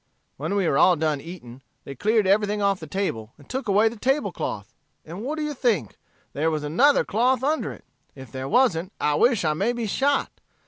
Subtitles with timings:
[0.37, 3.87] "When we were all done eating, they cleared everything off the table, and took away
[3.87, 4.73] the table cloth.
[5.05, 5.99] And what do you think?
[6.33, 7.85] There was another cloth under it.
[8.15, 10.31] If there wasn't, I wish I may be shot!